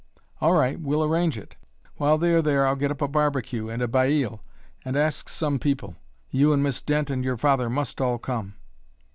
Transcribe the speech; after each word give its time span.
All 0.39 0.53
right, 0.53 0.79
we'll 0.81 1.03
arrange 1.03 1.37
it. 1.37 1.55
While 1.97 2.17
they 2.17 2.33
are 2.33 2.41
there 2.41 2.65
I'll 2.65 2.75
get 2.75 2.89
up 2.89 3.03
a 3.03 3.07
barbecue 3.07 3.69
and 3.69 3.83
a 3.83 3.87
baile, 3.87 4.41
and 4.83 4.97
ask 4.97 5.29
some 5.29 5.59
people. 5.59 5.95
You 6.31 6.53
and 6.53 6.63
Miss 6.63 6.81
Dent 6.81 7.11
and 7.11 7.23
your 7.23 7.37
father 7.37 7.69
must 7.69 8.01
all 8.01 8.17
come." 8.17 8.55